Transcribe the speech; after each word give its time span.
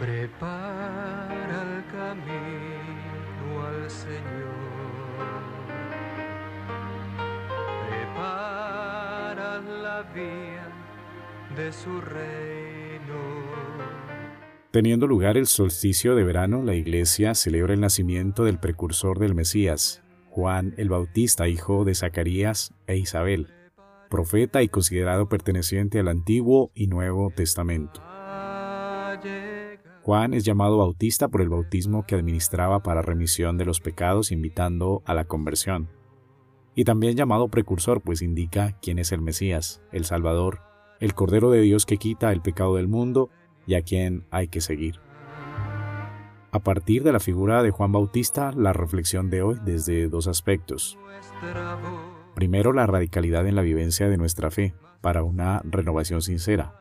Prepara 0.00 1.28
el 1.62 1.84
camino 1.92 3.66
al 3.66 3.90
Señor. 3.90 4.16
Prepara 7.86 9.60
la 9.60 10.02
vía 10.14 10.72
de 11.54 11.70
su 11.70 12.00
reino. 12.00 13.20
Teniendo 14.70 15.06
lugar 15.06 15.36
el 15.36 15.46
solsticio 15.46 16.14
de 16.14 16.24
verano, 16.24 16.62
la 16.62 16.74
iglesia 16.74 17.34
celebra 17.34 17.74
el 17.74 17.80
nacimiento 17.80 18.44
del 18.44 18.58
precursor 18.58 19.18
del 19.18 19.34
Mesías, 19.34 20.02
Juan 20.30 20.72
el 20.78 20.88
Bautista, 20.88 21.46
hijo 21.46 21.84
de 21.84 21.94
Zacarías 21.94 22.72
e 22.86 22.96
Isabel, 22.96 23.48
profeta 24.08 24.62
y 24.62 24.70
considerado 24.70 25.28
perteneciente 25.28 25.98
al 26.00 26.08
Antiguo 26.08 26.70
y 26.74 26.86
Nuevo 26.86 27.30
Testamento. 27.36 28.00
Juan 30.02 30.32
es 30.32 30.44
llamado 30.44 30.78
Bautista 30.78 31.28
por 31.28 31.42
el 31.42 31.50
bautismo 31.50 32.06
que 32.06 32.14
administraba 32.14 32.82
para 32.82 33.02
remisión 33.02 33.58
de 33.58 33.66
los 33.66 33.80
pecados, 33.80 34.32
invitando 34.32 35.02
a 35.04 35.12
la 35.12 35.26
conversión. 35.26 35.88
Y 36.74 36.84
también 36.84 37.16
llamado 37.16 37.48
precursor, 37.48 38.00
pues 38.00 38.22
indica 38.22 38.78
quién 38.80 38.98
es 38.98 39.12
el 39.12 39.20
Mesías, 39.20 39.82
el 39.92 40.06
Salvador, 40.06 40.62
el 41.00 41.14
Cordero 41.14 41.50
de 41.50 41.60
Dios 41.60 41.84
que 41.84 41.98
quita 41.98 42.32
el 42.32 42.40
pecado 42.40 42.76
del 42.76 42.88
mundo 42.88 43.28
y 43.66 43.74
a 43.74 43.82
quien 43.82 44.24
hay 44.30 44.48
que 44.48 44.62
seguir. 44.62 45.00
A 46.52 46.60
partir 46.60 47.04
de 47.04 47.12
la 47.12 47.20
figura 47.20 47.62
de 47.62 47.70
Juan 47.70 47.92
Bautista, 47.92 48.52
la 48.52 48.72
reflexión 48.72 49.30
de 49.30 49.42
hoy 49.42 49.58
desde 49.64 50.08
dos 50.08 50.26
aspectos. 50.26 50.98
Primero, 52.34 52.72
la 52.72 52.86
radicalidad 52.86 53.46
en 53.46 53.54
la 53.54 53.62
vivencia 53.62 54.08
de 54.08 54.16
nuestra 54.16 54.50
fe, 54.50 54.74
para 55.00 55.22
una 55.22 55.60
renovación 55.64 56.22
sincera, 56.22 56.80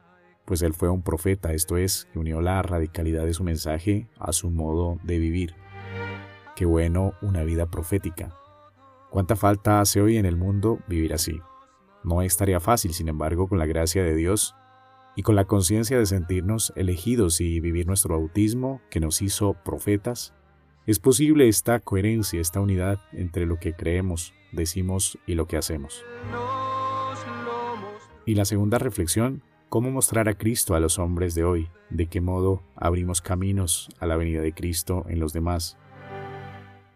pues 0.50 0.64
él 0.64 0.74
fue 0.74 0.90
un 0.90 1.04
profeta, 1.04 1.54
esto 1.54 1.78
es, 1.78 2.08
que 2.12 2.18
unió 2.18 2.42
la 2.42 2.60
radicalidad 2.64 3.24
de 3.24 3.36
su 3.36 3.44
mensaje 3.44 4.08
a 4.18 4.34
su 4.34 4.50
modo 4.50 4.98
de 5.04 5.20
vivir. 5.20 5.54
Qué 6.56 6.66
bueno 6.66 7.14
una 7.22 7.44
vida 7.44 7.68
profética. 7.68 8.36
¿Cuánta 9.12 9.36
falta 9.36 9.80
hace 9.80 10.02
hoy 10.02 10.18
en 10.18 10.26
el 10.26 10.38
mundo 10.38 10.80
vivir 10.88 11.14
así? 11.14 11.40
No 12.04 12.24
es 12.24 12.36
tarea 12.36 12.60
fácil, 12.60 12.96
sin 12.96 13.10
embargo, 13.10 13.48
con 13.48 13.60
la 13.60 13.68
gracia 13.68 14.04
de 14.04 14.16
Dios 14.16 14.56
y 15.16 15.22
con 15.22 15.36
la 15.36 15.46
conciencia 15.46 16.00
de 16.00 16.08
sentirnos 16.08 16.74
elegidos 16.76 17.42
y 17.42 17.60
vivir 17.60 17.86
nuestro 17.86 18.18
bautismo 18.18 18.82
que 18.90 19.00
nos 19.00 19.22
hizo 19.22 19.54
profetas, 19.54 20.34
es 20.88 20.98
posible 20.98 21.48
esta 21.48 21.80
coherencia, 21.80 22.42
esta 22.42 22.60
unidad 22.60 22.98
entre 23.12 23.46
lo 23.46 23.60
que 23.60 23.74
creemos, 23.74 24.34
decimos 24.52 25.20
y 25.28 25.36
lo 25.36 25.46
que 25.46 25.58
hacemos. 25.58 26.04
Y 28.26 28.34
la 28.34 28.46
segunda 28.46 28.80
reflexión 28.80 29.44
¿Cómo 29.70 29.92
mostrar 29.92 30.28
a 30.28 30.34
Cristo 30.34 30.74
a 30.74 30.80
los 30.80 30.98
hombres 30.98 31.36
de 31.36 31.44
hoy? 31.44 31.70
¿De 31.92 32.08
qué 32.08 32.22
modo 32.22 32.64
abrimos 32.76 33.22
caminos 33.22 33.90
a 34.00 34.08
la 34.08 34.18
venida 34.18 34.42
de 34.42 34.52
Cristo 34.52 35.06
en 35.08 35.20
los 35.20 35.32
demás? 35.32 35.78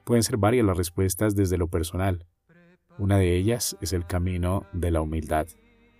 Pueden 0.03 0.23
ser 0.23 0.37
varias 0.37 0.65
las 0.65 0.75
respuestas 0.75 1.35
desde 1.35 1.59
lo 1.59 1.67
personal. 1.67 2.25
Una 2.97 3.19
de 3.19 3.35
ellas 3.35 3.77
es 3.79 3.93
el 3.93 4.07
camino 4.07 4.65
de 4.73 4.89
la 4.89 5.01
humildad. 5.01 5.45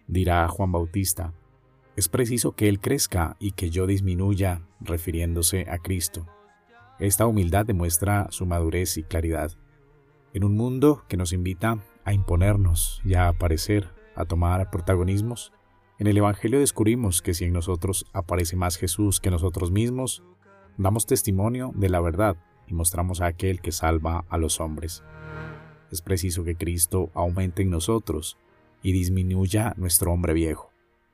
Dirá 0.07 0.47
Juan 0.47 0.71
Bautista, 0.71 1.35
es 1.95 2.09
preciso 2.09 2.53
que 2.53 2.69
Él 2.69 2.80
crezca 2.80 3.37
y 3.39 3.52
que 3.52 3.69
yo 3.69 3.85
disminuya, 3.85 4.63
refiriéndose 4.80 5.67
a 5.69 5.77
Cristo. 5.77 6.25
Esta 6.97 7.27
humildad 7.27 7.67
demuestra 7.67 8.25
su 8.31 8.47
madurez 8.47 8.97
y 8.97 9.03
claridad. 9.03 9.52
En 10.33 10.43
un 10.43 10.58
mundo 10.58 11.03
que 11.08 11.17
nos 11.17 11.33
invita 11.33 11.77
a 12.03 12.13
imponernos 12.13 12.99
y 13.05 13.14
a 13.14 13.27
aparecer, 13.27 13.89
a 14.15 14.25
tomar 14.25 14.71
protagonismos, 14.71 15.53
en 15.99 16.08
el 16.08 16.17
Evangelio 16.17 16.59
descubrimos 16.59 17.21
que 17.21 17.33
si 17.33 17.45
en 17.45 17.54
nosotros 17.54 18.05
aparece 18.14 18.55
más 18.55 18.77
Jesús 18.77 19.20
que 19.20 19.30
nosotros 19.30 19.71
mismos, 19.71 20.23
damos 20.77 21.05
testimonio 21.05 21.71
de 21.76 21.89
la 21.89 22.02
verdad 22.02 22.36
y 22.67 22.73
mostramos 22.73 23.21
a 23.21 23.27
aquel 23.27 23.61
que 23.61 23.71
salva 23.71 24.26
a 24.30 24.37
los 24.37 24.59
hombres. 24.59 25.04
Es 25.92 26.02
preciso 26.02 26.43
que 26.43 26.55
Cristo 26.55 27.11
aumente 27.14 27.61
en 27.61 27.70
nosotros 27.70 28.37
y 28.81 28.92
disminuya 28.92 29.73
nuestro 29.77 30.11
hombre 30.11 30.33
viejo, 30.33 30.71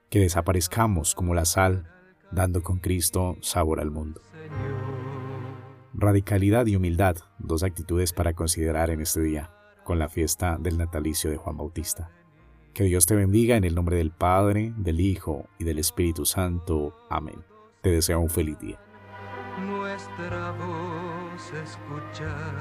que 0.09 0.19
desaparezcamos 0.19 1.13
como 1.13 1.33
la 1.33 1.43
sal, 1.43 1.91
dando 2.31 2.63
con 2.63 2.79
Cristo 2.79 3.35
sabor 3.41 3.81
al 3.81 3.91
mundo. 3.91 4.21
Radicalidad 5.93 6.65
y 6.67 6.77
humildad, 6.77 7.17
dos 7.37 7.63
actitudes 7.63 8.13
para 8.13 8.33
considerar 8.33 8.89
en 8.89 9.01
este 9.01 9.21
día, 9.21 9.51
con 9.83 9.99
la 9.99 10.07
fiesta 10.07 10.57
del 10.57 10.77
natalicio 10.77 11.29
de 11.29 11.37
Juan 11.37 11.57
Bautista. 11.57 12.11
Que 12.73 12.83
Dios 12.83 13.05
te 13.05 13.15
bendiga 13.15 13.57
en 13.57 13.63
el 13.63 13.75
nombre 13.75 13.97
del 13.97 14.11
Padre, 14.11 14.73
del 14.77 14.99
Hijo 14.99 15.47
y 15.57 15.63
del 15.63 15.79
Espíritu 15.79 16.25
Santo. 16.25 16.95
Amén. 17.09 17.43
Te 17.81 17.89
deseo 17.91 18.19
un 18.19 18.29
feliz 18.29 18.59
día. 18.59 18.79
Nuestra 19.65 20.51
voz 20.51 21.53
escuchar, 21.53 22.55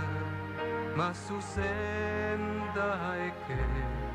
mas 0.96 1.16
su 1.18 1.40
senda 1.40 3.12
hay 3.12 3.30
que. 3.46 4.08